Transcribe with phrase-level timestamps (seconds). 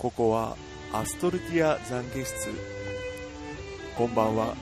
[0.00, 0.56] ここは
[0.94, 2.48] アストルティア懺悔室
[3.94, 4.56] こんばんは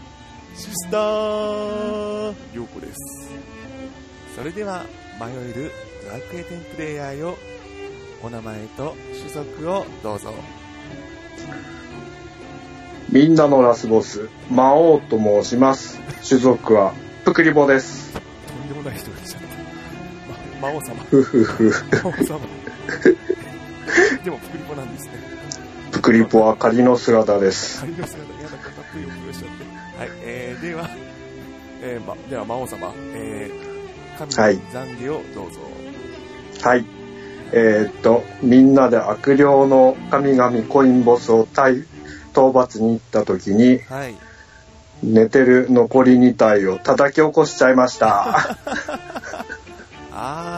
[0.56, 3.30] シスターようこです
[4.34, 4.84] それでは
[5.20, 5.70] 迷える
[6.04, 7.36] ドラクエ10プレイヤーよ
[8.20, 10.34] お名前と種族をどうぞ
[13.12, 15.98] みんなのラスボス、魔王と申します。
[16.28, 16.92] 種族は、
[17.24, 18.12] プクリボです。
[18.12, 18.20] と
[18.52, 22.04] んでもない人が来ちゃった、ま、魔王様ふふふ。
[22.04, 22.40] 魔王様
[24.24, 25.12] でもプクリポなんですね
[25.92, 27.80] プクリポは仮の姿です。
[27.80, 29.64] 仮の姿嫌なかかっこいい思いをしちゃって
[29.98, 30.88] はいえー、では
[31.80, 35.60] えー、ま、では魔王様えー、神はいの懺悔をどうぞ、
[36.62, 36.84] はい。
[37.52, 44.14] えーっと、みんなで悪霊の神々コインボスを対討伐に行った時に、はい
[45.02, 48.56] 寝てる残り2体を叩き起こしちゃいました。
[50.12, 50.57] あ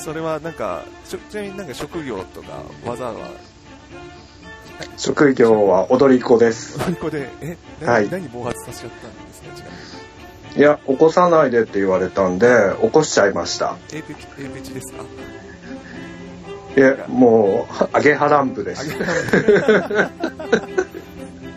[0.00, 3.14] それはなんか、ちなみになんか職業とか技は、
[4.96, 6.78] 職業は踊り子です。
[6.78, 9.48] ここで、え、何,、はい何暴発させちゃったんですか？
[9.56, 9.70] ちなみ
[10.56, 10.58] に。
[10.58, 12.48] いや、起こさないでって言われたんで、
[12.82, 13.76] 起こしちゃいました。
[13.90, 13.98] で
[14.80, 15.04] すか？
[16.76, 18.88] いや、もう、アゲハランプであす。
[18.88, 18.94] げ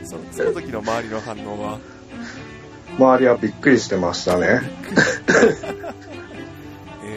[0.05, 1.79] そその時の周りの反応は、
[2.97, 4.61] 周りはびっくりしてましたね。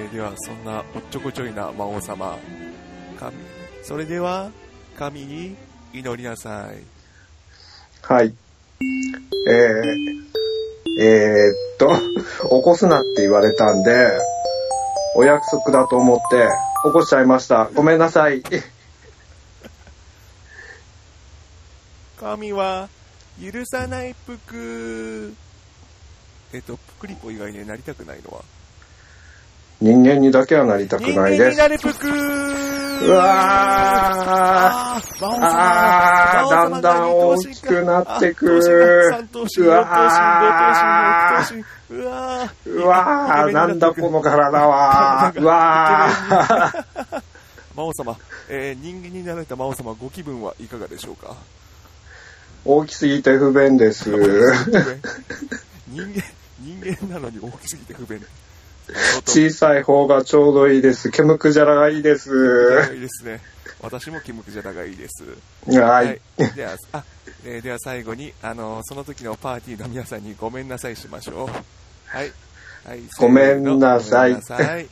[0.07, 2.39] えー、ではそんなおっちょこちょいな魔王様、
[3.19, 3.37] 神、
[3.83, 4.51] それでは、
[4.97, 5.57] 神に
[5.93, 6.83] 祈りなさい。
[8.03, 8.33] はい。
[9.49, 11.89] えー、えー、っと、
[12.43, 14.19] 起こすなって言われたんで、
[15.17, 16.49] お約束だと思って
[16.85, 17.71] 起こしちゃいました。
[17.75, 18.43] ごめんなさい。
[22.19, 22.89] 神は
[23.41, 25.35] 許さないぷく
[26.53, 28.56] えっ、と、ぷくりぽ以外になりたくないのは？
[29.81, 31.51] 人間にだけはなりたく人間ないです。
[31.53, 38.57] になれぷくうわーあーだんだん大きくなってく
[39.13, 40.01] あ三頭身、四頭身、五頭
[41.53, 45.33] 身、六頭身、うわーうわー、なんだこの体は。
[45.37, 47.23] うわー。
[47.77, 48.17] 魔王様、
[48.49, 51.37] えー人間になられた魔王様、ご気分はいかがでしょうか
[52.65, 54.09] 大きすぎて不便です。
[54.11, 56.23] 人間、
[56.61, 58.25] 人間なのに大きすぎて不便。
[59.25, 61.11] 小さい方がちょうどいいです。
[61.11, 62.31] ケムクジャラがいいです。
[62.95, 63.41] いいですね。
[63.81, 65.25] 私もキムクジャラがいいです。
[65.79, 66.21] はい。
[66.55, 67.05] では、あ、
[67.45, 71.49] えーでは最後に、あのその時のパーティーの皆さんにごめんなさいしましょう。
[72.07, 72.33] はい。
[72.87, 74.87] はい、ごめんなさいごめんなさい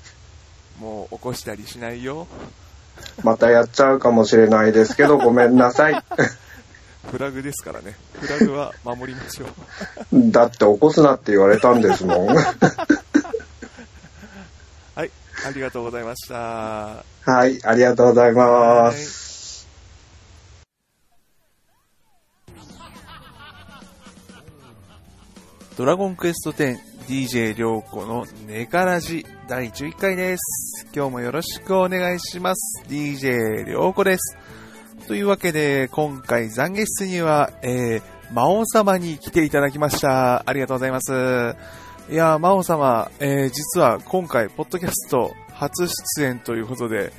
[0.81, 2.27] もう起こしたりしないよ。
[3.23, 6.03] またやっちゃうかもしれないですけど、ごめんなさい。
[7.11, 7.95] フラグですからね。
[8.15, 10.31] フラグは守りましょう。
[10.33, 12.37] だって起こすなって言われたんですもん。
[15.45, 15.51] はい。
[15.51, 16.35] ありがとうございました。
[16.35, 19.69] はい、ありがとうございます。
[25.77, 30.87] ドラゴンクエスト 10DJ 涼子のネカラジ第11回です。
[30.95, 32.85] 今日もよろしくお願いします。
[32.89, 34.39] DJ 涼子です。
[35.09, 40.49] というわけで、今回懺悔室には、えー、魔王様に来ていただきました。
[40.49, 41.57] ありがとうございます。
[42.11, 47.13] いやー、魔王様、えー、実は今回、ポッドキャスト初出演ということで、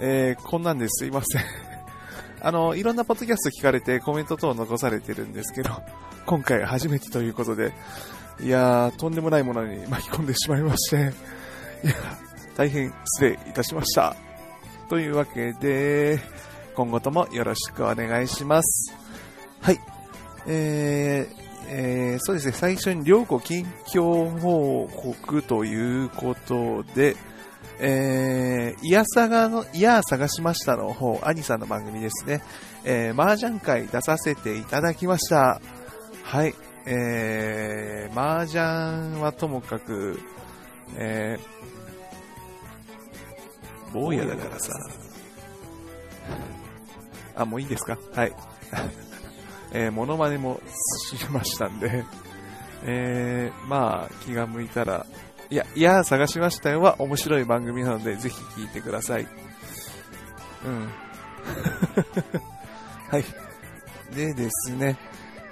[0.00, 1.42] えー、こんなんですいません。
[2.42, 5.70] あの、いろんなポッドキャスト聞かれてコメント等残されてるんですけど、
[6.26, 7.72] 今回初めてということで、
[8.40, 10.96] いやー、とんでもないものに巻き込んでしまいまして、
[11.86, 11.94] いや、
[12.56, 14.16] 大変失礼いたしました。
[14.88, 16.18] というわけで、
[16.74, 18.92] 今後ともよろしくお願いします。
[19.60, 19.80] はい。
[20.48, 27.14] えー、えー、そうですね、最初に両子近況報告ということで、
[27.78, 32.42] えー、いやさがの、いや探しましたの方、兄さんの番組ですね。
[32.84, 35.60] えー、麻雀会出させていただきました。
[36.22, 36.54] はい。
[36.86, 40.18] えー、麻雀はともかく、
[40.96, 44.72] えー、坊やだからさ。
[47.36, 47.98] あ、もういいですか？
[48.14, 48.32] はい。
[49.72, 50.60] えー、モノマネも
[51.16, 52.04] しましたんで、
[52.84, 55.06] えー、まあ、気が向いたら、
[55.50, 59.26] いや、いや、探しましたよは面白い番組なので、ぜひ聞いてください。
[60.64, 60.88] うん。
[63.10, 63.24] はい。
[64.14, 64.96] でですね、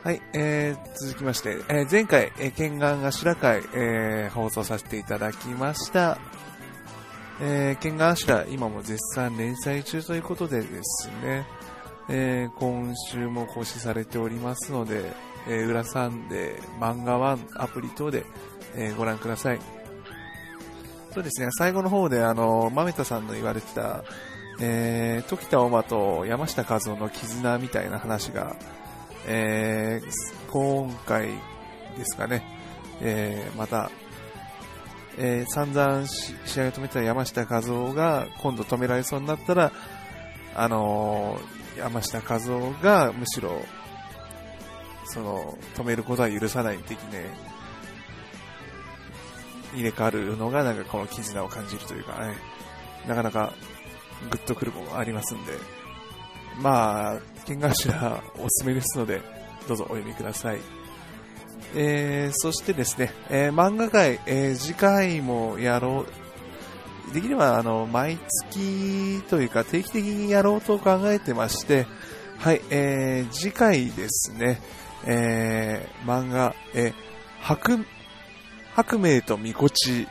[0.03, 6.19] はい、えー、続きまして、えー前回、えー、剣眼あしら会、えー放送させていただきました。
[7.41, 11.47] えー、剣眼あしら、今も絶賛連載中ということでですね、
[12.09, 15.13] えー今週も更新されておりますので、
[15.49, 18.25] えー、裏サンデー、漫画ワンアプリ等で、
[18.75, 19.61] えーご覧ください。
[21.13, 24.05] そうですね、最後の方で、あの、まめたさんの言われてた、
[24.61, 28.57] えー、時田おまと山下和夫の絆みたいな話が、
[29.27, 31.29] えー、今回
[31.97, 32.43] ですかね、
[33.01, 33.91] えー、また、
[35.19, 39.73] えー、散々試合を止めた山下和夫が今度止められそうになったら、
[40.55, 43.63] あのー、山下和夫がむしろ、
[45.07, 47.27] その、止めることは許さない的ね、
[49.75, 52.35] 入れ替わるのがなんかこの絆を感じるというか、ね、
[53.07, 53.53] なかなか
[54.31, 55.53] グッとくるものありますんで、
[56.61, 59.21] まあ、剣頭おすすめですので、
[59.69, 60.59] どうぞお読みください。
[61.75, 66.26] えー、そしてですね、えー、漫画界、えー、次回もやろう、
[67.13, 71.87] できればあの、毎月というか定期的にやろうと考えてまして、
[72.39, 74.61] はい、えー、次回ですね、
[75.05, 76.93] えー、漫画、え、
[77.41, 77.85] 白、
[78.75, 80.07] 白明とみこち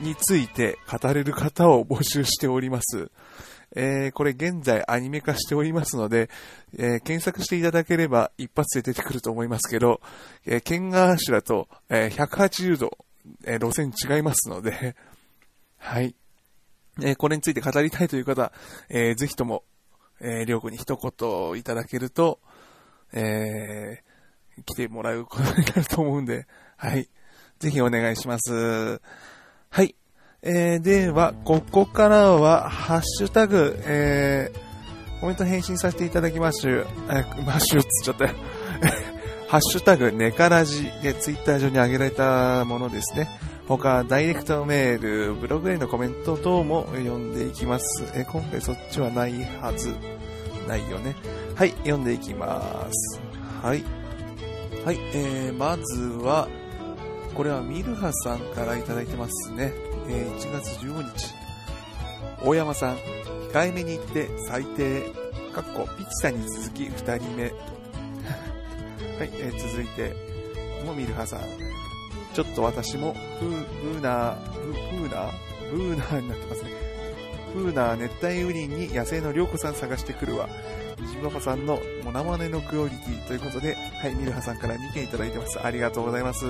[0.00, 3.10] について語れる方を募集しております。
[3.76, 6.30] えー、これ現在アニメ化しておりますので、
[6.78, 10.00] えー、検索していただければ一発で出てくると思いますけど、
[10.46, 12.98] えー、剣が柱と、えー、180度、
[13.44, 14.94] えー、路線違いますので、
[15.78, 16.14] はい。
[17.02, 18.52] え、これについて語りたいという方、
[18.88, 19.64] えー、ぜひとも、
[20.20, 22.40] えー、りょうくに一言いただけると、
[23.12, 26.46] えー、来てもらうことになると思うんで、
[26.76, 27.08] はい。
[27.58, 29.00] ぜひお願いします。
[29.70, 29.96] はい。
[30.42, 36.68] えー、では、ここからは、ハッシュタグ、えー、コメント返信させていただきます。
[36.68, 38.34] えー、マッシュっつっちゃったよ。
[39.48, 43.28] ハッシュタグ、ネカラジでツイッター上に上げられたものですね。
[43.66, 48.04] 他、ダイレクトメール、ブログへのコメント等も読んでいきます。
[48.14, 49.96] え、今回そっちはないはず。
[50.68, 51.16] ないよね。
[51.54, 53.20] はい、読んでいきます。
[53.62, 53.82] はい。
[54.84, 56.46] はい、えー、まずは、
[57.34, 59.72] これはミルハさんからいただいてますね。
[60.08, 61.34] えー、1月15日。
[62.44, 62.96] 大山さん、
[63.50, 65.00] 控えめに言って最低。
[65.54, 67.44] かっこ、ピチさんに続き2人目。
[69.18, 70.14] はい、えー、続いて、
[70.84, 71.73] もミルハさん。
[72.34, 74.36] ちょっと私も、ブー、ブーナー、
[74.98, 76.70] ブーナーブーナーになってますね。
[77.54, 80.48] ブーナー熱帯雨林に野生の涼子さん探してくるわ。
[80.98, 85.64] 虹パパさんのモナマネのクオリティということで、はい、ミルハさんから2件いただいてます。
[85.64, 86.44] ありがとうございます。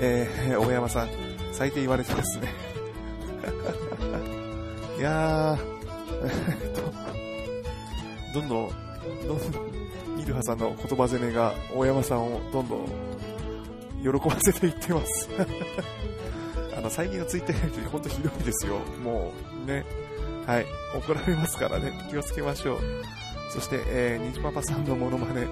[0.00, 1.08] えー、大山さん、
[1.52, 2.52] 最低言われてますね。
[4.98, 5.58] いやー、
[8.34, 8.70] どんどん、
[9.26, 12.86] どんどん、ミルハさんの言葉攻めが大山さんをどんどん
[14.02, 15.28] 喜ばせていってます。
[16.76, 18.78] あの、最近のツイッターやりとりほんとひどいですよ。
[19.02, 19.32] も
[19.64, 19.84] う、ね。
[20.46, 20.66] はい。
[20.94, 21.92] 怒られますからね。
[22.10, 22.80] 気をつけましょう。
[23.52, 25.42] そして、えー、にじパパさんのモノマネ。
[25.42, 25.44] え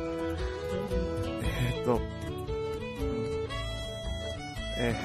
[1.77, 2.01] ー、っと、
[4.79, 4.97] え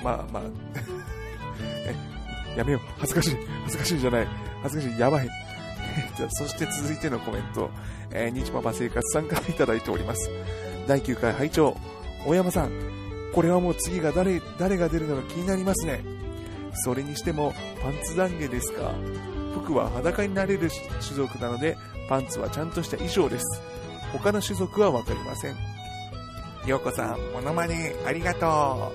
[0.00, 0.42] ー、まあまあ
[2.58, 2.80] やめよう。
[2.98, 3.36] 恥ずかしい。
[3.62, 4.28] 恥ずかしいじゃない。
[4.62, 5.00] 恥ずかしい。
[5.00, 5.28] やばい。
[6.30, 7.70] そして続いてのコメント、
[8.10, 10.30] えー、日パパ生活さんからいただいております。
[10.86, 11.76] 第9回拝聴
[12.26, 12.70] 大山さん、
[13.34, 16.04] これはもう次が誰、誰が出るのか気になりますね。
[16.84, 17.52] それにしても、
[17.82, 18.92] パンツ懺悔ですか？
[19.54, 20.70] 服は裸になれる
[21.00, 21.76] 種族なので、
[22.08, 23.60] パンツはちゃんとした衣装です。
[24.12, 25.56] 他の種族はわかりません。
[26.66, 28.92] ようこさん、モノマネありがと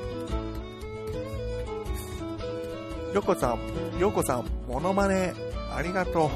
[3.11, 3.15] う。
[3.15, 5.33] よこさん、よこさん、モノマネ、
[5.75, 6.27] ありがとう。
[6.27, 6.29] い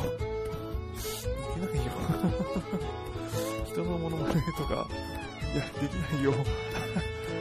[1.67, 1.91] けないよ。
[3.65, 4.87] 人のモノマネとか、
[5.53, 6.33] いや、できないよ。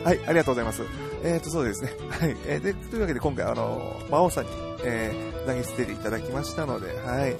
[0.05, 0.83] はい、ありがとうございます。
[1.23, 1.93] えっ、ー、と、そうですね。
[2.09, 2.37] はい。
[2.47, 4.51] えー、で、というわけで今回、あの、魔王さんに、
[4.83, 7.37] えー、懺悔室出ていただきましたので、はい。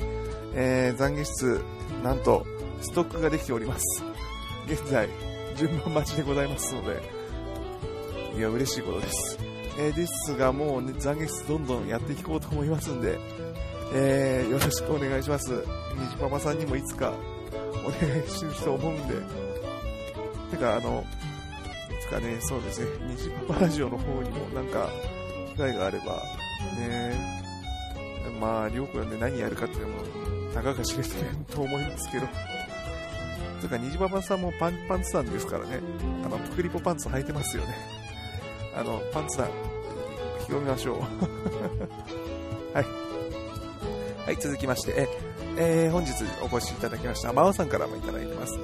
[0.55, 1.61] えー、懺悔室、
[2.05, 2.45] なんと、
[2.83, 4.05] ストックができております。
[4.67, 5.09] 現在、
[5.57, 7.03] 順番待ちでございますので、
[8.37, 9.39] いや、嬉しいことです。
[9.79, 13.19] えー、ですが、もうね、残月どんどんやっていこうと思いますんで、
[13.95, 15.65] えー、よろしくお願いします。
[15.97, 17.15] 虹パパさんにもいつか
[17.87, 19.15] お願いすると思うんで、
[20.51, 21.05] てか、あの、
[22.11, 24.91] かね、そうですね、虹パパラジオの方にもなんか、
[25.53, 26.23] 機会があれば、
[26.77, 27.41] ね、
[28.41, 31.15] まあ、りょうくんで何やるかっていうのも、たかが知れてる
[31.49, 32.27] と思いますけど、
[33.63, 35.81] てか、虹パパさんもパンパンツさんですからね、
[36.25, 37.77] あの、プクリポパンツ履いてますよね。
[38.77, 39.51] あの、パンツさん、
[40.47, 40.99] 広めましょう。
[42.75, 42.87] はい。
[44.27, 45.09] はい、続きまして、
[45.57, 46.13] えー、本日
[46.43, 48.59] お越しいただきました、まおさんからもいただいてます。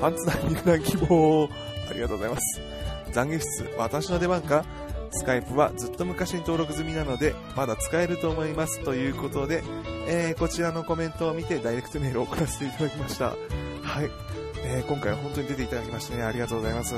[0.00, 1.48] パンツさん入団希望
[1.90, 2.69] ありがとうございます。
[3.10, 4.64] 懺悔室、私の出番か？
[5.12, 8.84] スカイプはずっと昔に登録済みなので、まだ使えると思います。
[8.84, 9.62] ということで、
[10.06, 13.26] えー、こちらのコメントを見てダイレクトメールを送らせていただきました。
[13.30, 13.36] はい。
[14.64, 16.94] えー、今回は本当に出ていただきましてね、ありがとうございます。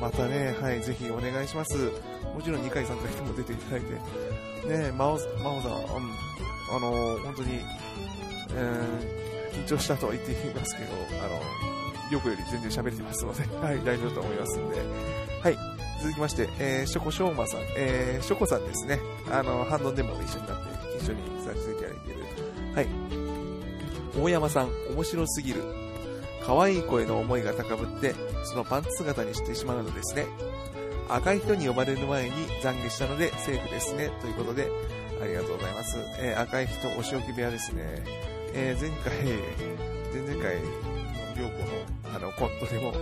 [0.00, 1.76] またね、はい、ぜひお願いします。
[2.34, 7.60] もちろん2回3回も出ていただいて、ね、真央、真央さん、うん、あのー、本当に、
[8.54, 10.92] えー緊張したとは言っていますけど、
[11.24, 15.25] あの、よくより全然喋れてますので、はい、大丈夫と思いますんで。
[15.46, 15.58] はい、
[16.02, 18.98] 続きまして、えー、ショコショウマさん、えー、ショコさんですね。
[19.30, 22.24] あの、ハンドンでも一緒になって、一緒にさせていただいている。
[22.74, 22.88] はい。
[24.20, 25.62] 大山さん、面白すぎる。
[26.44, 28.12] 可愛い声の思いが高ぶって、
[28.42, 30.26] そのパンツ姿にしてしまうのですね。
[31.08, 34.10] 赤い人に呼ばれる前に懺悔したのでセーフですね。
[34.20, 34.68] ということで、
[35.22, 35.96] ありがとうございます。
[36.18, 38.02] えー、赤い人、お仕置き部屋ですね。
[38.52, 39.12] えー、前回、
[40.12, 40.56] 前々回、
[41.40, 42.92] 良子の、あの、コントでも、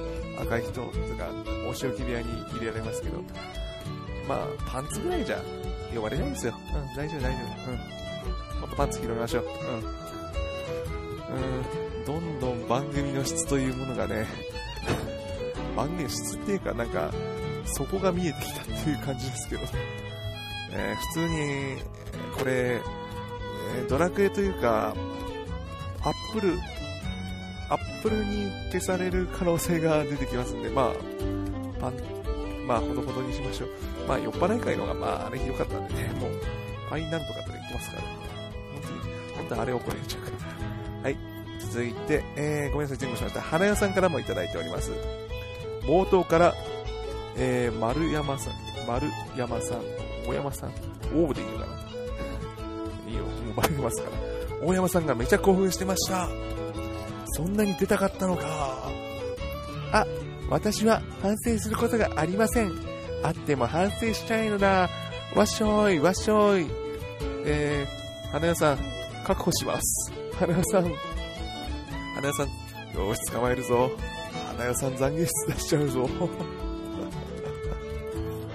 [0.41, 0.91] 赤い人とか、
[1.69, 3.23] お仕置き部屋に入れられますけど、
[4.29, 5.41] まあ、パンツぐらいじゃ、
[5.95, 6.55] 呼ばれないですよ。
[6.75, 7.71] うん、大丈夫、大丈夫。
[7.71, 8.61] うん。
[8.61, 9.45] もっとパンツ広めましょう。
[9.45, 10.05] うん。
[11.37, 11.41] う
[12.03, 14.27] ん、どんどん番組の質というものがね、
[15.77, 17.11] 番組の質っていうか、なんか、
[17.67, 19.63] そこが見えてきたっていう感じですけど、
[20.73, 21.83] えー、普通に、
[22.39, 22.81] これ、
[23.77, 24.95] えー、ドラクエというか、
[26.03, 26.59] アップル、
[27.75, 30.93] アップルに消される可能性が出てきますんで、まあ、
[31.81, 31.95] パン、
[32.67, 33.69] まあ、ほどほどにしましょう。
[34.09, 36.31] まあ、酔っ払い会のが、まあ、あれひどかったんでね、もう、
[36.89, 38.09] パインなんとかとか言ってますから、ね、
[38.73, 41.03] 本当に、本当にあれ怒られちゃうから。
[41.03, 41.17] はい。
[41.61, 43.41] 続いて、えー、ごめんなさい、前後しました。
[43.41, 44.93] 花屋さんからもいただいております。
[45.83, 46.55] 冒頭から、
[47.37, 48.55] えー、丸山さん、
[48.87, 49.81] 丸山さん、
[50.29, 50.71] 大山さん、
[51.13, 51.75] 大でいいのかな
[53.09, 54.67] いいよ、もうバレますから。
[54.67, 56.29] 大山さんがめちゃ興奮してました。
[57.35, 58.89] そんなに出たかったのか。
[59.93, 60.07] あ、
[60.49, 62.73] 私は反省することがありません。
[63.25, 64.89] あっても反省したいのだ。
[65.35, 66.69] わっしょい、わっしょい。
[67.45, 68.79] えー、花屋さん、
[69.27, 70.13] 確保します。
[70.39, 70.85] 花屋さん、
[72.15, 72.47] 花屋さん、
[72.97, 73.91] よし、捕まえるぞ。
[74.57, 76.09] 花屋さん懺悔室出しちゃうぞ。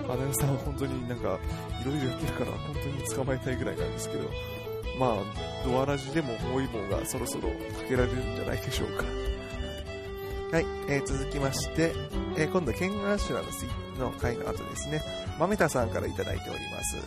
[0.07, 1.37] 花屋さん本当になんか、
[1.81, 4.23] いろいろやってるから本当に捕まえたいぐらいなんですけど、
[4.97, 7.55] まあ、ドアラジでも包囲網がそろそろか
[7.87, 9.03] けられるんじゃないでしょうか。
[10.51, 11.93] はい、えー、続きまして、
[12.35, 15.01] えー、今度、ケンガーシュラのの回の後ですね、
[15.39, 16.97] マメタさんからいただいております。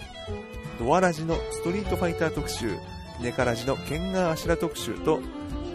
[0.79, 2.77] ドアラジのストリートファイター特集、
[3.21, 5.21] ネカラジのケンガーアシュラ特集と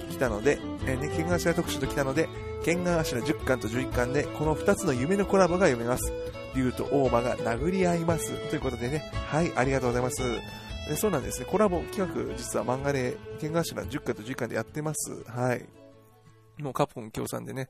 [0.10, 2.30] 来たので、えー、ね、ケンガーシュラ特集と来たので、
[2.64, 6.14] ケンガーアシュラ10巻と11巻で、この2つの夢のコラボが読めます。
[6.56, 8.32] 竜と大魔が殴り合います。
[8.50, 10.24] ということでね、はい、ありがとうございます。
[10.88, 15.24] でそうなんですね、コラボ企画、実は漫画で、ケンガーアシュラ10巻と11巻でやってます。
[15.30, 15.66] はい。
[16.62, 17.70] もうカプコン協賛でね、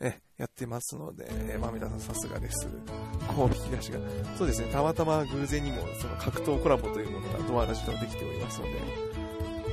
[0.00, 2.68] え、やってますので、え、まみたさんさすがです。
[3.28, 3.98] こう引き出しが。
[4.36, 8.72] そうですね、たまたま偶然にも、その格闘コラボというものがドアラジとできておりますので、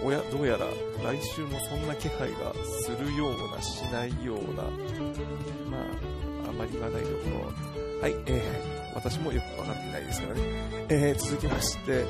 [0.04, 0.66] おや、どうやら
[1.04, 5.80] 来週もそんな気配がするような、しないような、ま
[6.48, 8.02] あ、あまり言わないところ。
[8.02, 10.42] はい、えー、私もよくわかっていないですからね。
[10.90, 12.06] えー、続きまして、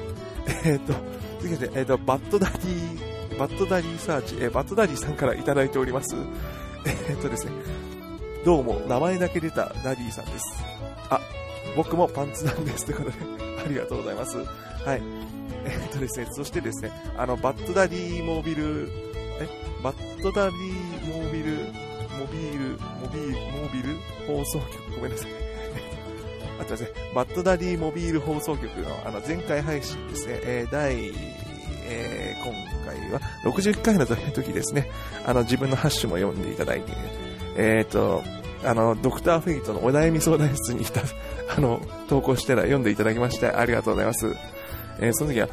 [0.66, 0.94] えー、っと、
[1.42, 6.16] 続きまして、えー、と、バッドダディ、バッドダディサーチ、えー、バッドダディさんからいただいております。
[6.86, 7.52] え、っとですね、
[8.46, 10.46] どうも、名前だけ出たダディさんです。
[11.10, 11.20] あ、
[11.76, 12.86] 僕もパンツなんです。
[12.86, 13.16] ということで、
[13.64, 14.38] ありがとうございます。
[14.38, 14.44] は
[14.96, 15.02] い。
[15.66, 18.90] えっとですね、そしてですね、あの、バッドダディモービル、
[19.42, 19.48] え
[19.84, 25.49] バッドダディモービル、モビール、モビール、モービル放送局、ごめんなさい。
[26.70, 31.12] とですね、バッドダディモビール放送局の、あの、前回配信ですね、えー、第、
[31.92, 32.54] えー、今
[32.86, 34.90] 回は61回の時ですね、
[35.26, 36.92] あの、自分のハッシュも読んでいただいて、
[37.58, 38.24] えっ、ー、と、
[38.64, 41.02] あの、ドクターフェイトのお悩み相談室にいた、
[41.56, 44.36] あの、投稿してら読んでいただきまして、ありがとうございます。
[45.00, 45.48] えー、その時は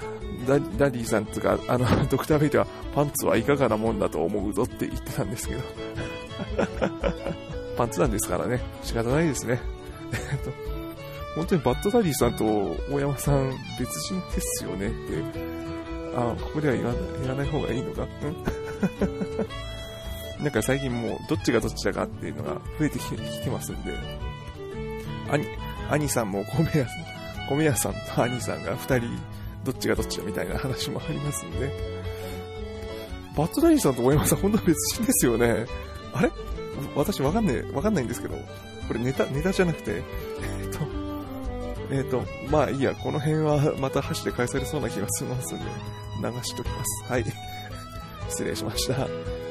[0.46, 5.62] ダ、ダディさんつか、あの、 ドクター・フェイトは、パンツはいかがなもんだと思うぞって言ってたんですけど。
[7.76, 9.61] パンツなんですからね、仕方ないですね。
[10.12, 10.65] えっと、
[11.37, 12.45] 本当にバッドダディさんと
[12.90, 14.97] 大山さん別人ですよねって、
[16.16, 18.02] あ、ここでは言わない、言わない方がいいのか？
[18.02, 18.07] う
[20.40, 20.43] ん？
[20.45, 23.93] なんか最近もう、どっちがどっちだかっていうのが増えてきてきますんで、
[25.31, 25.47] 兄、
[25.90, 29.09] 兄さんも米屋さん、米屋さんと兄さんが二人
[29.64, 31.71] どっちがどっちだみたいな話もありますんで。
[33.37, 35.66] バッドダディさんと大山さん、本当は別人ですよね。
[36.14, 36.31] あれ？
[36.95, 38.35] 私わかんねえ、わかんないんですけど、
[38.88, 40.02] これネタ、ネタじゃなくて、
[41.90, 45.64] えっと、えっと、まあいいや、この辺はまた箸で返されそうな気がしますんで、
[46.23, 47.12] 流しときます。
[47.12, 47.25] はい。
[48.28, 48.95] 失礼しました。
[49.02, 49.09] は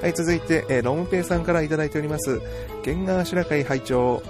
[0.08, 2.42] い、続いて、えー、ロムペイさんからいただいております。
[2.84, 4.22] ゲンガーシュラ会拝聴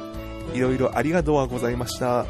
[0.53, 2.25] いろいろありがとうございました。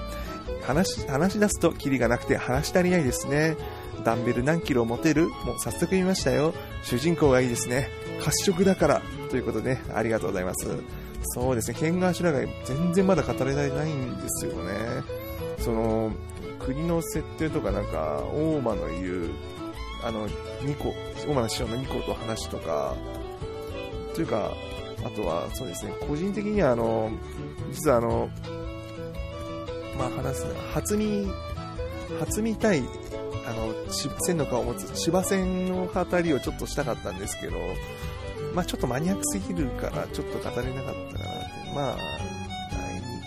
[0.64, 3.58] 話、話し出すとキリがなくて話し足りないですね。
[4.04, 5.28] ダンベル何キロ持てる？
[5.28, 6.54] もう早速見ましたよ。
[6.84, 7.90] 主人公がいいですね。
[8.24, 9.02] 褐色だから。
[9.30, 10.68] ということで、ね、ありがとうございます。
[11.24, 15.25] そうですね、ケンガーシュラガイ全然まだ語れないんですよね。
[15.66, 16.12] その、
[16.60, 19.30] 国の設定とかなんか、大間の言う、
[20.04, 20.28] あの、
[20.62, 20.94] ニコ、
[21.28, 22.96] 主な師匠のニコと話とか、
[24.14, 24.52] というか、
[25.04, 27.10] あとは、そうですね、個人的には、あの、
[27.72, 28.30] 実はあの、
[29.98, 31.34] まあ話す、初見、
[32.20, 32.84] 初見たい、
[33.48, 37.58] あの、千の顔を持つ千葉線の語りをちょっとしたかったんですけど、
[38.54, 41.74] まあちょっとマニアックすぎるから、ちょっと語れなかったかなって。
[41.74, 41.96] まあ、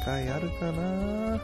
[0.04, 1.40] 第2回あるかな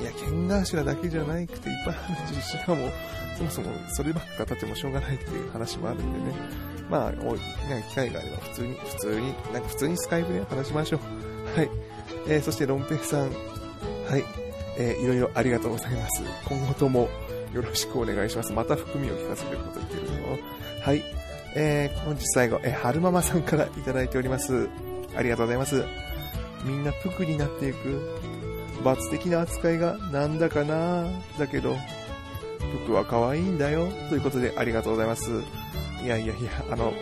[0.00, 2.90] いや、剣頭だけじゃなくていっぱいあるし、しかも、
[3.36, 6.34] そもそもそればっか語ってもしょうがないっていう話もあるんでね。
[6.90, 7.34] まあ、お
[7.68, 11.58] なんか機会があれば普通に、普通に、なんか普通にスカイプで話しましょう。
[11.58, 11.70] はい。
[12.28, 13.20] えー、そして、ロンペイさん。
[13.20, 13.26] は
[14.16, 14.24] い。
[14.78, 16.22] えー、いろいろありがとうございます。
[16.46, 17.08] 今後とも
[17.52, 18.52] よろしくお願いします。
[18.52, 20.38] また含みを聞かせてること言ってるの。
[20.82, 21.02] はい。
[21.54, 24.68] えー、本日最後、えー、春ママさんからいただいております。
[25.16, 25.82] ありがとうございます。
[26.64, 28.20] みんなプクになっていく。
[28.84, 31.06] 罰的な扱いがなんだかな
[31.38, 31.76] だけど、
[32.84, 33.88] 服は可愛いんだよ。
[34.08, 35.30] ということでありがとうございます。
[36.02, 36.92] いやいやいや、あの、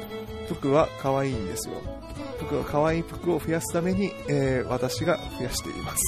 [0.48, 1.74] 服は可愛いんですよ。
[2.38, 6.02] 服は可愛い服を増やすために、えー、私が増やしています。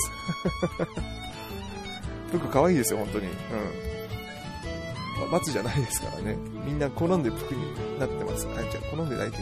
[2.33, 3.27] 服可愛いですよ、本当に。
[3.27, 3.33] うん。
[5.21, 6.37] ま、罰じゃないですからね。
[6.65, 8.47] みんな好んで服になってます。
[8.57, 9.39] あ、じゃあ好んでないて。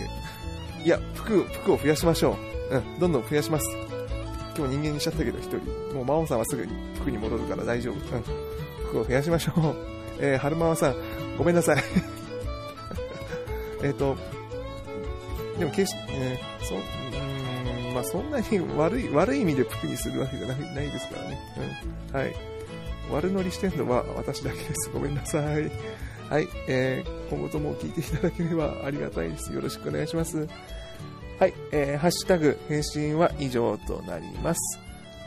[0.84, 2.36] いや、服、服を増やしましょ
[2.70, 2.76] う。
[2.76, 3.66] うん、どんどん増やします。
[4.56, 5.58] 今日人間にしちゃったけど、一人。
[5.94, 7.94] もう魔王さんはすぐに服に戻るから大丈夫。
[7.94, 8.22] うん。
[8.88, 9.54] 服を増やしましょう。
[10.20, 10.94] えー、春ママさん、
[11.36, 11.82] ごめんなさい。
[13.82, 14.16] えっと、
[15.58, 18.46] でも決して、えー、そ、うん、まあそんなに
[18.76, 21.40] 悪い、悪い意味で服にするわけじゃないないですからね。
[22.12, 22.18] うん。
[22.20, 22.34] はい。
[23.10, 24.90] 悪乗りしてんのは私だけです。
[24.92, 25.70] ごめんなさい。
[26.30, 26.48] はい。
[26.68, 29.52] えー、今後とも聞いていただければありがたいです。
[29.52, 30.48] よろしくお願いします。
[31.38, 34.78] はい、えー、ハッシュタグ、返信は以上となります。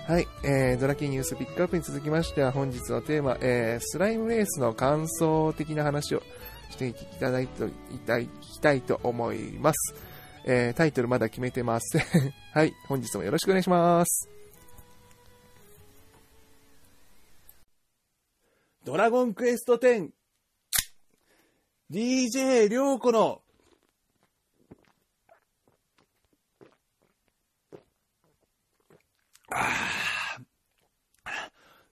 [0.07, 6.23] はい、えー、ドラキーニュースピックアップに続きましては、本日のテーマ、えー、スライムレースの感想的な話を
[6.69, 9.95] していただいていたいきたいと思います。
[10.45, 12.03] えー、タイトルまだ決めてません。
[12.53, 14.29] はい、本日もよろしくお願いします。
[18.85, 20.11] ドラゴンクエスト 10!
[21.91, 23.41] DJ りょうこの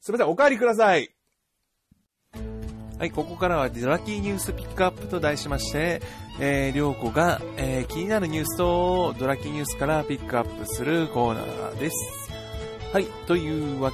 [0.01, 1.15] すみません、お帰りください。
[2.97, 6.01] はい、ここからはドラキーニュースピックアップと題しまして、
[6.39, 11.95] えー、りょうこが、えー、気になるニュースとドラキーニュースからピックアップするコーナーです。
[12.93, 13.91] はい、というわ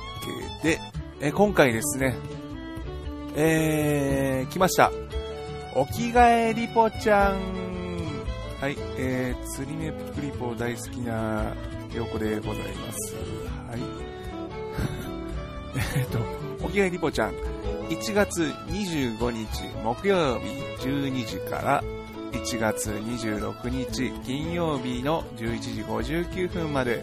[0.63, 0.79] けで、
[1.19, 2.15] えー、今回ですね、
[3.35, 4.91] えー、来ました。
[5.75, 7.39] お着替えリポちゃん。
[8.59, 11.55] はい、えー、釣り目ピクリポ大好きな
[11.95, 13.60] よこでございます。
[13.71, 13.79] はい。
[15.95, 16.19] えっと、
[16.65, 17.33] おきがりぽちゃん、
[17.89, 19.47] 1月25日
[19.83, 20.47] 木曜日
[20.85, 21.83] 12時から
[22.31, 27.01] 1月26日金曜日の11時59分まで、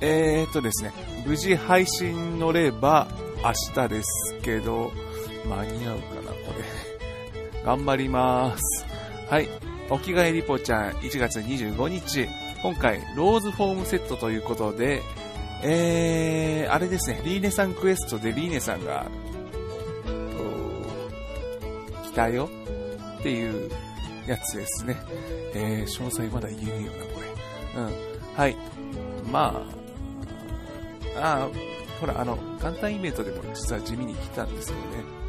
[0.00, 0.92] えー、っとですね、
[1.24, 3.06] 無事配信乗れば
[3.44, 4.90] 明日ですけど、
[5.48, 6.64] 間に合うかな、これ。
[7.64, 8.84] 頑張ります。
[9.30, 9.48] はい。
[9.92, 12.26] お着替えリポちゃん、1月25日、
[12.62, 15.02] 今回、ローズフォームセットということで、
[15.62, 19.04] えー、あれですね、リーネさんクエストでリーネさんが、
[22.04, 22.48] 来たよ
[23.18, 23.70] っていう
[24.26, 24.96] やつですね。
[25.54, 27.82] えー、詳細まだ言えねえよな、これ。
[27.82, 27.92] うん。
[28.34, 28.56] はい。
[29.30, 29.62] ま
[31.16, 31.48] あ、ああ、
[32.00, 34.82] ほら、あの、簡単イベントでも実は地味に来たんですよね。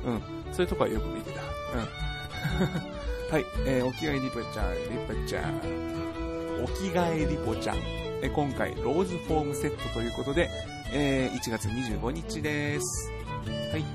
[0.06, 0.21] うん。
[0.54, 1.41] そういうとこはよく見てた。
[1.41, 2.92] うん。
[3.33, 3.45] はい。
[3.65, 5.55] えー、お着替えリポちゃん、リポちゃん。
[6.63, 7.77] お着替えリポちゃん。
[8.21, 10.51] えー今回、ローズフォームセットということで、
[10.93, 13.11] えー、1月25日です。
[13.71, 13.85] はい。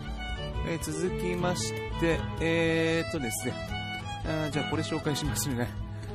[0.67, 3.55] えー、続きまして、えー、っとですね。
[4.27, 5.69] あじゃあこれ紹介しますね。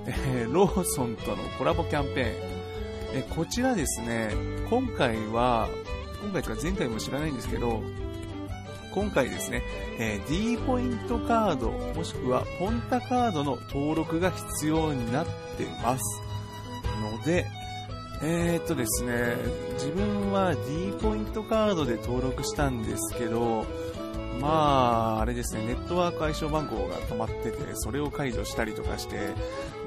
[0.06, 2.28] えー、ローソンとのコラボキャンペーン。
[3.14, 4.32] えーこちらですね、
[4.70, 5.70] 今回は、
[6.22, 7.82] 今回とか前回も知らないんですけど、
[8.94, 9.64] 今回ですね、
[10.00, 16.22] えー、D ポイントカード、もしくはポンタカードの登録が必要になってます。
[17.02, 17.46] ので、
[18.22, 19.36] えー、っとですね、
[19.74, 23.66] 自分は D ポイントカードで登録したんですけど、
[24.40, 29.32] まあ、あれですね、ネットワーク相性番号が止まってて、それを解除したりとかして、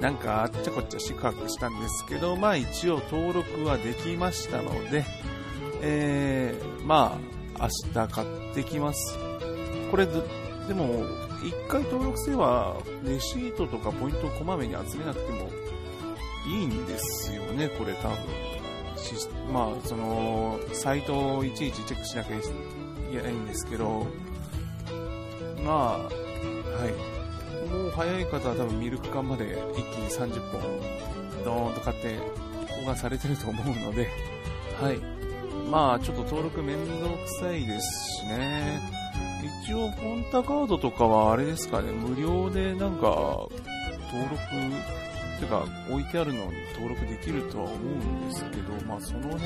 [0.01, 5.05] なんかあっちゃこっちゃ四角したんですけど、まあ一応登録はできましたので、
[5.83, 7.69] えー、まあ、明
[8.07, 9.19] 日買ってきます。
[9.90, 11.05] これ、でも、
[11.45, 15.49] 一回登録すれば、レシートとかポイントをこまめに集めなくても
[16.47, 18.19] いいんですよね、これ多分。
[19.53, 22.40] まあ、その、サイトをいちいちチェックしなきゃい
[23.12, 24.07] けないんですけど、
[25.64, 26.09] まあ、は
[26.88, 27.16] い。
[27.69, 30.62] もう早い方は多分ミルク缶まで一気に30本、
[31.45, 32.19] ドーンと買って
[32.81, 34.09] 保管されてると思うので、
[34.81, 35.16] はい。
[35.71, 38.81] まあ、ちょっと登録めんどくさいですしね。
[39.65, 43.49] 一応、コンタカードとかはあれですかね、無料でなんか、
[44.13, 44.39] 登録、
[45.41, 49.45] てか、置いてあるのに登録できるとは思うんですけど、まあ、その辺、ちょ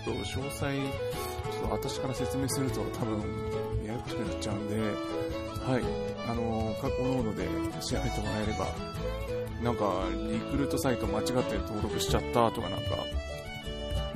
[0.00, 3.20] っと詳細、ちょっと私から説明すると多分、
[3.86, 5.82] ややこしくなっちゃうんで、はい。
[6.28, 7.48] あの、各々で
[7.80, 8.66] 調べてもらえれば、
[9.62, 13.04] なんか、リクルートサイト間違って登録しちゃったとかなんか、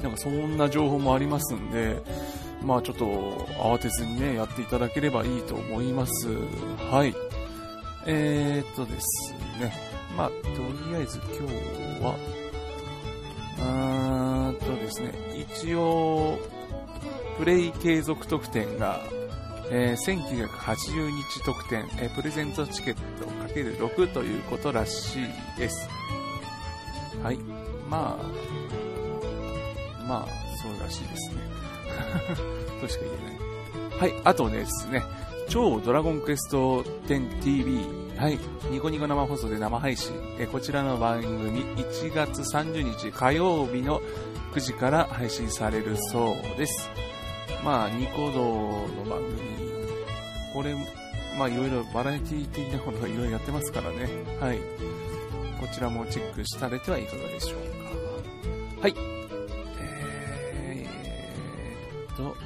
[0.02, 2.02] なんかそんな情報もありますんで、
[2.62, 3.04] まあちょっと
[3.60, 6.28] 慌てずにね、やっていただければいいと思います。
[6.90, 7.14] はい。
[8.06, 9.88] えー、っとですね。
[10.16, 10.34] まあ、と
[10.90, 12.16] りあえず今日は、
[13.58, 16.38] うーんとですね、一応、
[17.38, 19.00] プレイ継続特典が、
[19.70, 25.88] えー、1980日特典、えー、プレゼントチケット ×6 ということらしいです。
[27.22, 27.38] はい。
[27.88, 28.24] まあ、
[30.08, 31.36] まあ、そうらしいですね。
[32.80, 34.10] としか言えない。
[34.12, 35.02] はい、あとですね、
[35.48, 38.38] 超ドラゴンクエスト 10TV、はい、
[38.70, 44.00] ニコニコ生放送で生配信、えこちらの番組1月30日火曜日の
[44.54, 46.90] 9時から配信されるそうです。
[47.64, 49.38] まあ、ニコ動の番組、
[50.54, 50.74] これ、
[51.38, 54.08] まあいろいろバラエティ的なことがいろいろやってますからね。
[54.40, 54.58] はい。
[55.60, 58.82] こちらもチェックされてはいかがでしょうか。
[58.82, 59.17] はい。
[62.18, 62.36] と、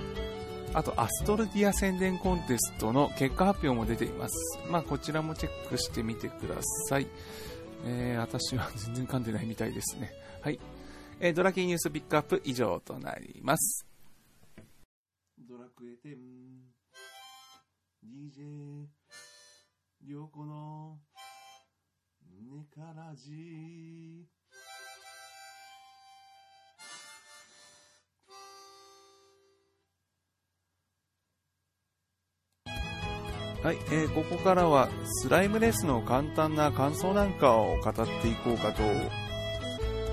[0.74, 4.34] あと、アストルディア宣伝コンテストの結果発表も出ています。
[4.70, 6.56] まあ、こちらもチェックしてみてくだ
[6.88, 7.06] さい。
[7.84, 10.12] えー、私は全然噛んでないみたいですね。
[10.42, 10.60] はい。
[11.20, 13.86] えー、ドラキーニュースピックアップ以上となります。
[15.38, 16.16] ドラクエ10
[18.04, 18.86] DJ
[20.02, 20.98] りょうこの
[22.40, 24.26] ネカラジ
[33.62, 38.82] はい、えー、ここからはスライムレースの簡単な感想なんかを語っていこうかと。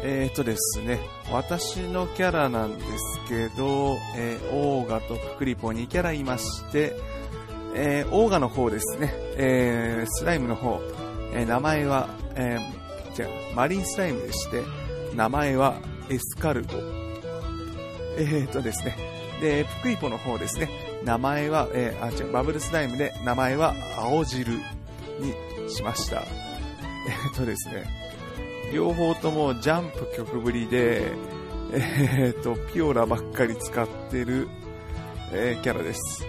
[0.01, 0.99] えー、とですね、
[1.31, 6.93] 私のキャラなんですけど、えー、オーガとククリポ2キャラいまして、
[7.73, 10.79] えー、オーガの方ですね、えー、スライムの方、
[11.33, 14.63] えー、名前は、えー、じゃマリンスライムでして、
[15.15, 15.75] 名前は
[16.09, 16.73] エスカルゴ。
[18.17, 18.95] えー、とですね、
[19.41, 20.69] で、プクイポの方ですね、
[21.03, 24.63] 名前は、えー、あ、違う、バブルスライムで名前は青汁に
[25.69, 26.21] しました。
[26.21, 26.23] え
[27.31, 27.85] っとですね、
[28.73, 31.13] 両方ともジャンプ曲ぶりで、
[31.71, 34.47] えー、っと、ピオラばっかり使ってる、
[35.31, 36.25] えー、キャラです。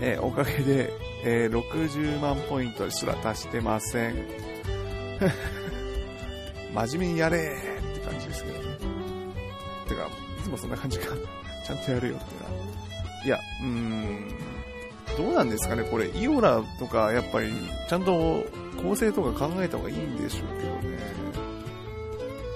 [0.00, 0.92] え、おかげで、
[1.24, 4.14] え、60万ポイントすら足してません。
[6.74, 8.76] 真面目にやれって感じですけどね。
[9.88, 11.14] てか、いつもそんな感じか。
[11.66, 12.91] ちゃんとやるよってな
[13.24, 14.28] いや、うーん、
[15.16, 17.52] どうなんですかね、これ、イオラとか、やっぱり、
[17.88, 18.44] ちゃんと
[18.82, 20.98] 構成とか考えた方がいいんでしょうけどね。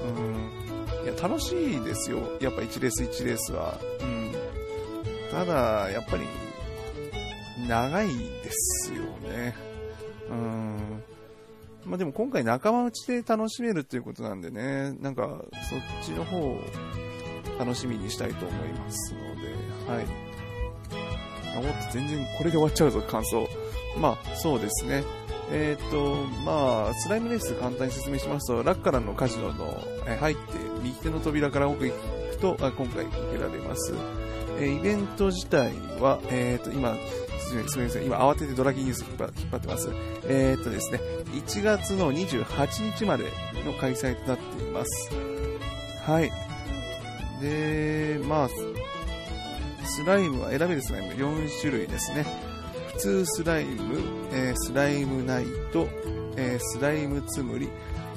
[0.05, 1.05] うん。
[1.05, 2.19] いや、楽しいですよ。
[2.41, 3.79] やっぱ1レース1レースは。
[4.01, 4.33] うん。
[5.31, 6.25] ただ、やっぱり、
[7.69, 9.55] 長いですよね。
[10.31, 11.03] うん。
[11.85, 16.61] まあでも今回仲間内で楽しめるっていうことなんでね、なんかそっちの方を
[17.59, 20.26] 楽しみにしたいと思いますので、はい。
[21.59, 23.49] あ、もっと全然これで終わっちゃうぞ、感想。
[23.99, 25.05] まあ、そうですね。
[25.51, 30.43] えっ、ー、と、まあ、スライムレース簡単に説明しますと、ラッカランのカジノの、え入って、
[30.83, 31.95] 右手の扉から奥行
[32.31, 33.95] くと、あ今回受けられます。
[34.59, 36.97] えイベント自体は、えっ、ー、と、今、
[37.39, 39.91] すみません、今慌ててドラギニュース引っ張ってます。
[40.29, 41.01] えっ、ー、とですね、
[41.33, 43.25] 1月の28日まで
[43.65, 45.11] の開催となっています。
[46.05, 46.31] はい。
[47.41, 48.49] で、まあ、
[49.87, 52.27] スライムは選べるスライム4種類ですね。
[52.95, 54.01] 普通スライム、
[54.33, 55.89] えー、スライムナイト、
[56.37, 57.69] えー、スライムつむり、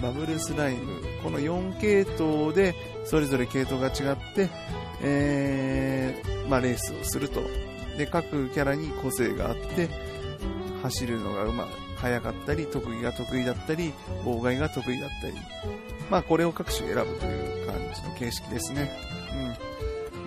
[0.02, 2.74] バブルスライム、この4系統で
[3.06, 4.50] それぞれ系統が違って、
[5.02, 7.42] えー、まあ、レースをすると。
[7.98, 9.90] で、各キャラに個性があって、
[10.82, 15.34] 走るのがうま、速かったり、特技が得意だったり、妨害が得意だったり。
[16.10, 18.92] まあ、これを各種選ぶという感じの形式ですね。
[19.62, 19.69] うん。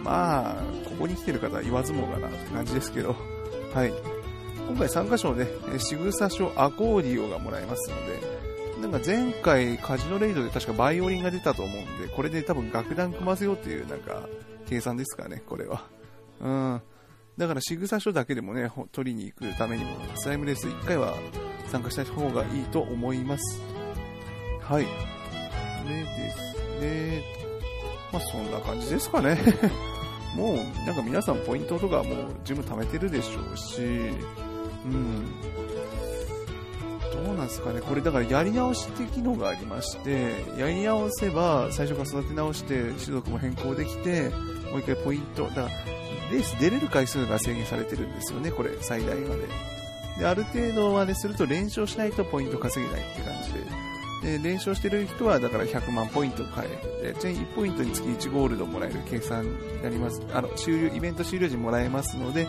[0.02, 3.16] まあ、ここに来てる方は言わずもがなって感じですけど、
[3.74, 3.92] はい。
[4.68, 5.46] 今回参加賞ね、
[5.78, 8.42] 仕草書アコーディオがもらえますので、
[8.80, 14.28] なんか前回カジノレイドで確かバイオリンが出たと思うんで、これで多分楽団組ませようっていうなんか
[14.68, 15.84] 計算ですかね、これは。
[16.40, 16.82] うん。
[17.38, 21.14] だから仕草書だけでもね、取りに行くためにも、スライムレース1回は
[21.68, 23.60] 参加した方がいいと思います。
[24.60, 24.86] はい。
[25.88, 27.22] でですね、
[28.12, 29.38] まあそんな感じですかね。
[30.34, 32.14] もうなんか皆さんポイントとかもう
[32.44, 35.26] 十分貯めてるでしょうし、うん。
[37.24, 44.30] どうなんですかね、これだからやり直しって機能がありまして、やり直せば最初から育て直して種族も変更できて、
[44.70, 45.68] もう一回ポイント、だから
[46.32, 49.42] レース出れる回数が制限されてるんですよね、これ、最大まで。
[50.18, 53.91] で、ある程度まですると連勝しないとポイント稼げないって感じで。
[54.22, 57.14] で、連勝してる人はだから100万ポイント買える。
[57.14, 60.22] で、全1ポイントにつき1ゴールドもらえる計算になります。
[60.32, 62.46] あの、終了、イベント終了時もらえますので、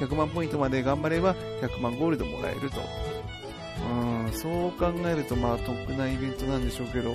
[0.00, 2.80] 100万ポイントまで頑張れば100万ゴールドもらえると。
[3.84, 7.12] うん、そう考えるとまあ得なイベントなんでしょうけど、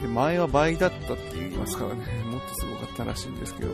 [0.00, 3.70] で前は倍だったって言いますからね、 もっとすごかったらしいんですけど、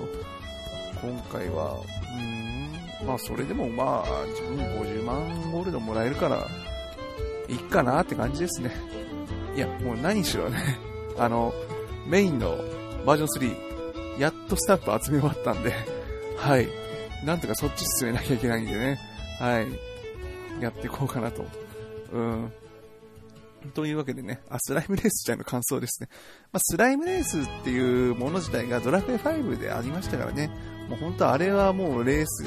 [1.01, 1.77] 今回は、
[3.01, 6.47] うん、まあそれでもまあ自分50万ゴールドもらえるから、
[7.49, 8.71] いっかなって感じですね。
[9.55, 10.59] いや、もう何しろね、
[11.19, 11.53] あの、
[12.07, 12.57] メインの
[13.07, 13.53] バージョン
[14.17, 15.73] 3、やっとスタンプ集め終わったんで、
[16.37, 16.69] はい。
[17.25, 19.01] なんとかそっち進めなきゃいけないんでね、
[19.38, 19.67] はい。
[20.62, 21.45] やっていこうかなと。
[22.12, 22.53] うん。
[23.73, 26.09] というわけでね、あ、スライムレースちゃんの感想ですね。
[26.53, 30.51] まあ、スライムレースっていうもの自体がドラクエ5でありましたからね、
[30.88, 32.45] もう本当あれはもうレース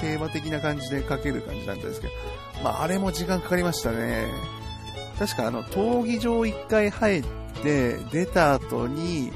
[0.00, 2.12] 競馬的な感じでかける感じなんですけど、
[2.64, 4.59] まああれも時間かかりましたね。
[5.20, 7.24] 確かあの、闘技場1回入っ
[7.62, 9.30] て、出た後に、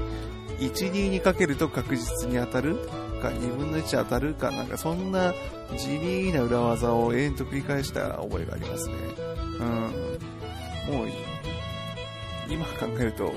[0.57, 2.75] 1、2にかけると確実に当たる
[3.21, 5.31] か、2分の1当たるか、なんかそんな
[5.77, 8.95] 地味な裏技を永遠と繰り返した覚えがありますね。
[10.89, 10.95] うん。
[10.95, 11.07] もう、
[12.49, 13.31] 今考えると、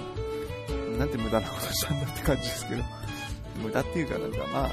[0.99, 2.83] なんて無駄なことしたんだって感じですけど。
[3.63, 4.71] 無駄っていうかなんかまあ、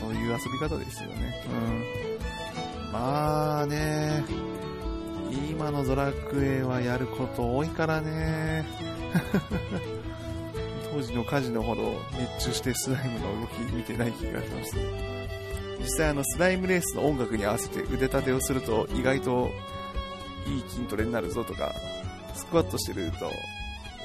[0.00, 1.44] そういう遊び方ですよね。
[1.46, 2.92] うん。
[2.92, 4.24] まあね、
[5.32, 8.66] 今のドラクエはやること多いからね。
[10.92, 11.94] 当時のカジノほど
[12.36, 14.76] 熱中してスライムの動き見てない気がします。
[15.80, 19.50] 実際あのスライムレースの音楽に合わせて腕立てをすると意外と
[20.46, 21.72] いい筋トレになるぞとか、
[22.34, 23.32] スクワットしてると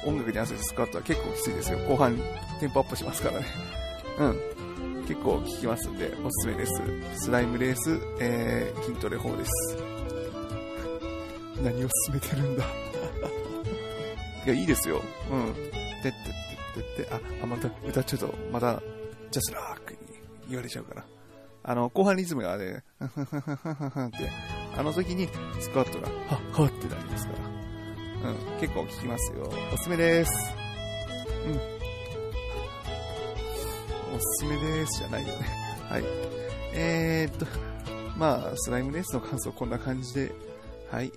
[0.08, 1.78] 音楽に合わせてスクワットは結構きついですよ。
[1.88, 2.18] 後半
[2.60, 3.46] テンポアップしますからね。
[4.18, 5.04] うん。
[5.06, 6.82] 結構効きますんで、おすすめです。
[7.16, 9.87] スライムレース、えー、筋トレ法です。
[11.62, 12.64] 何を進めてるんだ
[14.46, 15.02] いや、いいですよ。
[15.30, 15.54] うん。
[15.54, 15.62] てっ
[16.02, 18.80] てってってって、あ、あ、また歌っちゃうと、また、
[19.30, 19.98] ジャスラークに
[20.48, 21.04] 言われちゃうから。
[21.64, 24.30] あの、後半リズムがね、って、
[24.76, 25.28] あの時に
[25.60, 28.30] スクワットが、はっはってなりますから。
[28.30, 29.52] うん、結構効きますよ。
[29.72, 30.32] おすすめです。
[31.46, 31.78] うん。
[34.16, 35.46] おすすめですじゃないよね。
[35.88, 36.04] はい。
[36.74, 37.46] えー、っと、
[38.16, 40.32] まあ、スライムレースの感想こんな感じで、
[40.90, 41.12] はい。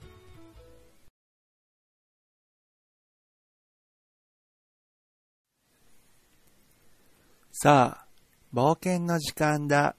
[7.64, 8.06] さあ、
[8.52, 9.96] 冒険の時間だ。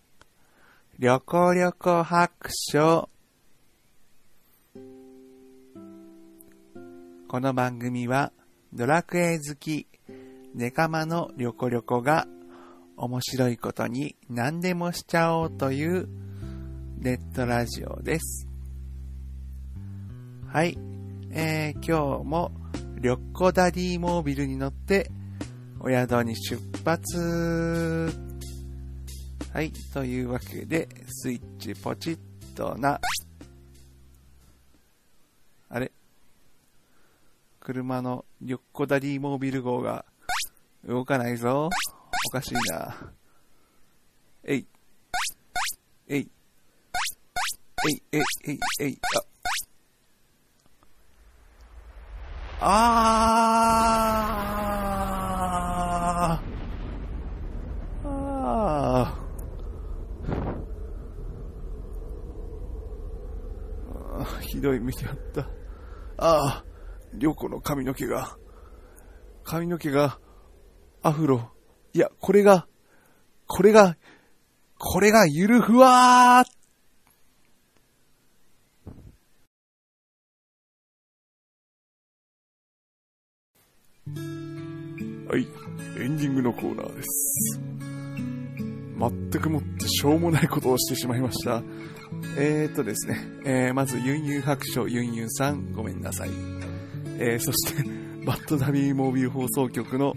[0.98, 3.08] 旅行旅行白書。
[7.28, 8.32] この番組は、
[8.72, 9.86] ドラクエ好き、
[10.56, 12.26] ネカマの旅行旅行が
[12.96, 16.08] 面白いことに何でもしちゃおうという
[16.98, 18.48] ネットラジオです。
[20.48, 20.76] はい。
[21.30, 22.50] えー、今日も
[23.00, 25.12] 旅行ダディモービルに乗って
[25.84, 28.12] お宿に出発
[29.52, 29.72] はい。
[29.92, 32.18] というわけで、スイッチポチッ
[32.56, 33.00] とな。
[35.68, 35.90] あれ？
[37.58, 40.04] 車の旅行ダディモービル号が
[40.86, 41.68] 動かないぞ。
[42.28, 43.12] おかしいな。
[44.44, 44.66] えい。
[46.06, 46.30] えい。
[47.84, 49.00] えい、えい、えい、えい、
[52.60, 52.64] あ。
[52.64, 56.48] あー。
[58.04, 59.22] あー。
[64.40, 65.42] ひどい目にあった。
[66.16, 66.64] ああ、
[67.14, 68.38] りょうこの髪の毛が、
[69.44, 70.18] 髪の毛が、
[71.02, 71.50] アフロ、
[71.92, 72.68] いや、これが、
[73.46, 73.96] これが、
[74.78, 76.62] これがゆるふわー
[85.28, 85.48] はい、
[85.98, 87.60] エンディングのコーナーです。
[89.10, 91.62] 全くもってしょうもないことをしてしまいました。
[92.38, 96.30] えーとですね、えー、まずユンユン白書ユンユンさん、ごめんなさい。
[97.18, 97.84] えー、そして、
[98.24, 100.14] バッドダビーモービル放送局の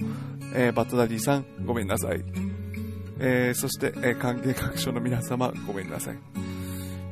[0.58, 2.24] えー、バッドダディさん、ごめんなさい。
[3.20, 6.18] えー、そして、えー、関係各所の皆様、ごめんなさい。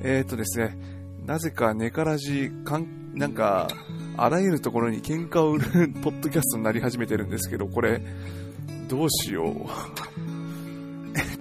[0.02, 0.78] えー、っとですね、
[1.26, 3.68] なぜかネカラジ関なんか、
[4.16, 8.02] あらゆるところに喧嘩を売る ポッドキャストになり始めてるんですけど、これ、
[8.88, 9.54] どうしよう。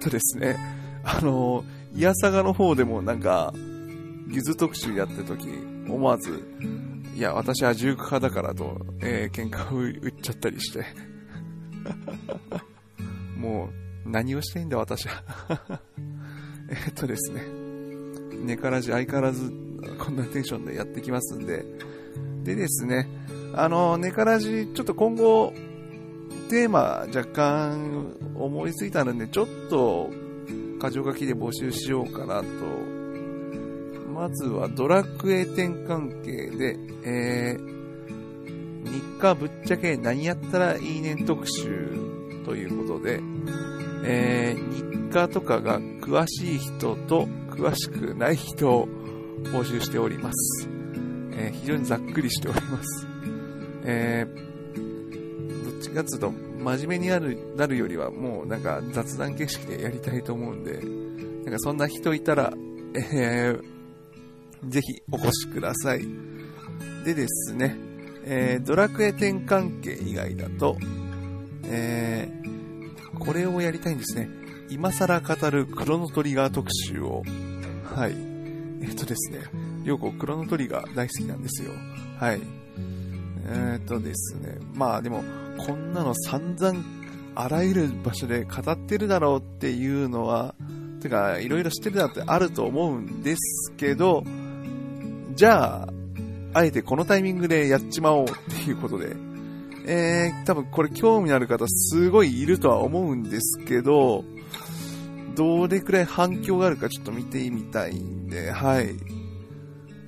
[0.03, 0.57] とですね、
[1.03, 1.63] あの、
[1.93, 3.53] いやさがの方でもなんか、
[4.27, 5.47] ゆず特集やった時、
[5.87, 6.43] 思わず、
[7.15, 10.85] いや、私は重苦派だからと、えー、喧嘩を売っちゃったりして。
[13.37, 13.69] も
[14.05, 15.23] う、何をしていいんだ私は。
[16.69, 17.41] えっとですね、
[18.43, 19.51] 寝からじ相変わらず
[19.99, 21.63] こんなテンションでやってきますんで、
[22.43, 23.07] でですね、
[23.53, 25.53] あの、寝からじ、ちょっと今後、
[26.49, 30.09] テーマ若干思いついたので、ちょっと、
[30.81, 32.45] 箇条書きで募集しようかなと。
[34.13, 37.73] まずはドラクエ10関係で、えー、
[38.85, 41.89] 日課ぶっちゃけ何やったらいいねん特集
[42.45, 43.21] ということで、
[44.05, 48.87] えー、日課とかが詳しい人と詳しくない人を
[49.45, 50.69] 募集しております。
[51.35, 53.07] えー、非常にざっくりしております。
[53.85, 54.52] えー、
[55.83, 60.79] どっちかっていうと、真面目になるなるよりは、もうなんか雑談形式でやりたいと思うんで、
[61.43, 62.53] なんかそんな人いたら、
[62.95, 66.07] えー、ぜひお越しください。
[67.03, 67.75] でですね、
[68.23, 70.77] えー、ドラクエ10関係以外だと、
[71.65, 74.29] えー、これをやりたいんですね。
[74.69, 77.23] 今更語るクロノトリガー特集を、
[77.83, 78.15] はい。
[78.81, 79.39] えっとですね、
[79.83, 81.71] りょうこクロノトリガー大好きなんですよ。
[82.17, 82.41] はい。
[83.45, 85.23] えー、っとですね、まあでも、
[85.57, 86.79] こんなの散々、
[87.35, 90.55] あらゆる場所で語ってるだろうっていうのは、
[91.01, 94.23] てか、いろいろ知ってるだってあると思うんですけど、
[95.35, 95.93] じゃあ、
[96.53, 99.15] あえてこのタイミングでやっちまおうっていうことで、
[99.85, 104.23] えー、多分これ興味のある方すごいいるとは思うんですけど、
[105.35, 108.95] どれくらい反響があるかちょっと見てみたいんで、はい。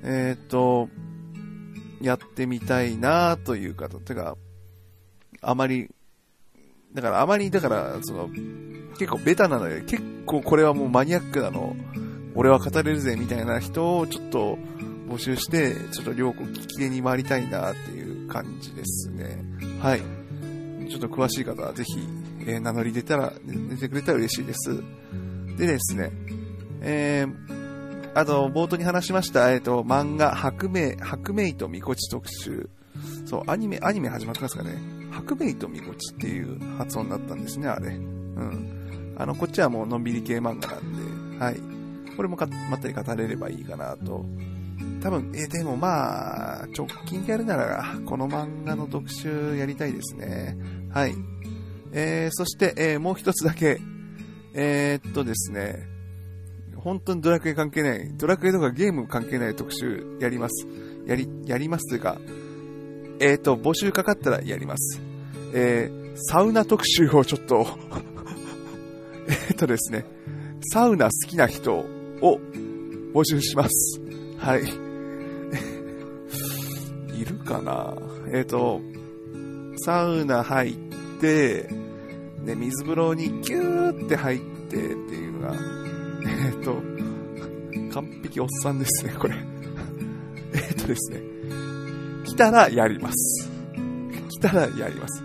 [0.03, 0.87] えっ、ー、と、
[2.01, 4.37] やってみたいなという方、てか、
[5.45, 5.89] あまり、
[6.93, 8.29] だからあまり、だから、その、
[8.97, 11.75] 結構ベタなので、結構これはもうマニアックなの、
[12.33, 14.57] 俺は語れるぜみたいな人をちょっと
[15.07, 19.43] 募集して、ちょっと両国聞き手に回りたいなっていう感じですね。
[19.79, 20.01] はい。
[20.89, 22.07] ちょっと詳しい方はぜひ、
[22.47, 24.83] えー、名乗り出たら、出てくれたら嬉しいです。
[25.57, 26.11] でですね、
[26.81, 32.69] えー、あと、冒頭に話しました、えっ、ー、と、漫画、白明、白明とみこち特集。
[33.25, 34.94] そう、アニメ、アニメ始まってますかね。
[35.15, 37.89] 白明とみこちっていう発音だったんですね、あれ。
[37.89, 39.15] うん。
[39.17, 41.59] あの、こっちはもうのんびり系漫画なんで、はい。
[42.15, 44.25] これもかまったり語れればいいかなと。
[45.01, 50.57] 多分、え、でもまあ、直近でやるなら、この漫画の特集やりたいですね。
[50.91, 51.15] はい。
[51.93, 53.79] えー、そして、えー、もう一つだけ、
[54.53, 55.87] えー、っとですね、
[56.75, 60.67] 本当にドラクエ関係ない、ドラクエとかゲーム関係ない特集やります。
[61.05, 62.17] やり、やりますというか、
[63.19, 65.01] えー、っと、募集かかったらやります。
[65.53, 67.67] えー、サウナ特集をちょっと
[69.49, 70.05] えっとですね、
[70.71, 71.87] サウナ好きな人を
[73.13, 74.01] 募集します。
[74.37, 74.63] はい。
[77.19, 77.95] いるかな？
[78.33, 78.81] えっ、と、
[79.77, 80.75] サウナ入っ
[81.21, 81.69] て、
[82.43, 85.57] ね、水風呂にキューって入ってっていうのが、え
[86.49, 86.81] っ、ー、と、
[87.93, 89.35] 完璧おっさんですね、これ。
[90.53, 91.21] えっとですね、
[92.35, 93.49] 来たらやります。
[94.29, 95.23] 来たらやります。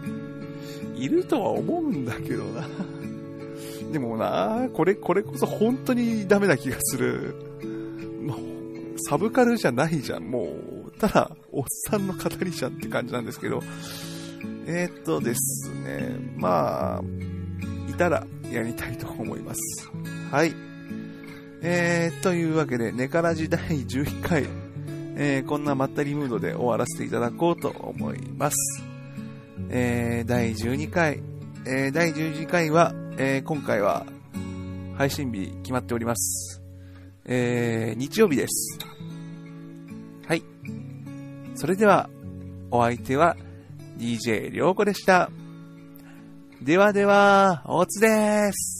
[0.94, 2.64] いるとは思うんだけどな。
[3.90, 7.34] でもな、これ、これこそ本当にダメな気がする。
[8.22, 8.38] もう、
[8.98, 10.54] サブカルじゃないじゃん、も
[10.86, 10.92] う。
[11.00, 13.60] ただ、おっさんの語りじゃんって感じなんですけど、
[14.66, 17.02] えー、っとですね、まあ、
[17.90, 19.90] いたらやりたいと思います。
[20.30, 20.54] はい。
[21.60, 24.46] えー、というわけで、ネカラジ第11回、
[25.16, 28.56] えー、こんなまったりムードで終わらせていただこうと思います。
[29.68, 31.22] えー、第12回、
[31.66, 34.06] えー、第12回は、え、今回は
[34.96, 36.62] 配信日決まっております。
[37.26, 38.78] え、日曜日です。
[40.26, 40.42] はい。
[41.54, 42.08] それでは、
[42.70, 43.36] お相手は、
[43.98, 45.30] DJ りょうこでした。
[46.62, 48.79] ではでは、おつです。